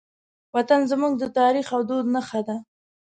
وطن 0.55 0.81
زموږ 0.91 1.13
د 1.17 1.23
تاریخ 1.39 1.67
او 1.75 1.81
دود 1.89 2.05
نښه 2.15 2.41
ده. 2.47 2.57